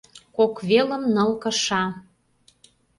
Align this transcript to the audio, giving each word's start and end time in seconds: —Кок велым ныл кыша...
—Кок 0.35 0.53
велым 0.69 1.03
ныл 1.15 1.31
кыша... 1.43 1.83